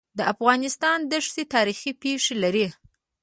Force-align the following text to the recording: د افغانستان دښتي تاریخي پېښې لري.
د 0.17 0.19
افغانستان 0.33 0.99
دښتي 1.11 1.43
تاریخي 1.55 1.91
پېښې 2.01 2.33
لري. 2.43 2.67